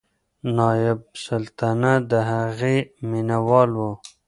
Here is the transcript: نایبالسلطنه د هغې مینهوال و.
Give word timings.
نایبالسلطنه 0.55 1.93
د 2.11 2.13
هغې 2.31 2.77
مینهوال 3.09 3.69
و. 3.75 3.81